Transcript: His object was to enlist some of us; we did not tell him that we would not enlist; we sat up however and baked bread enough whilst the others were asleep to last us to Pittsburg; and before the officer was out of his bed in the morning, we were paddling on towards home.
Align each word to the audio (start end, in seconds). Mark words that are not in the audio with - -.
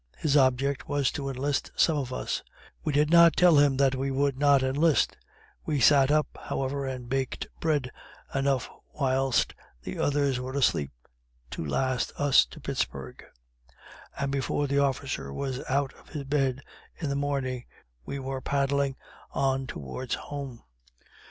His 0.17 0.35
object 0.35 0.89
was 0.89 1.11
to 1.11 1.29
enlist 1.29 1.71
some 1.75 1.95
of 1.99 2.11
us; 2.11 2.41
we 2.83 2.91
did 2.91 3.11
not 3.11 3.37
tell 3.37 3.59
him 3.59 3.77
that 3.77 3.93
we 3.93 4.09
would 4.09 4.35
not 4.39 4.63
enlist; 4.63 5.15
we 5.63 5.79
sat 5.79 6.09
up 6.09 6.39
however 6.45 6.87
and 6.87 7.07
baked 7.07 7.45
bread 7.59 7.91
enough 8.33 8.67
whilst 8.99 9.53
the 9.83 9.99
others 9.99 10.39
were 10.39 10.53
asleep 10.53 10.89
to 11.51 11.63
last 11.63 12.11
us 12.17 12.45
to 12.47 12.59
Pittsburg; 12.59 13.23
and 14.17 14.31
before 14.31 14.65
the 14.65 14.79
officer 14.79 15.31
was 15.31 15.63
out 15.69 15.93
of 15.93 16.09
his 16.09 16.23
bed 16.23 16.63
in 16.97 17.09
the 17.09 17.15
morning, 17.15 17.65
we 18.03 18.17
were 18.17 18.41
paddling 18.41 18.95
on 19.33 19.67
towards 19.67 20.15
home. 20.15 20.63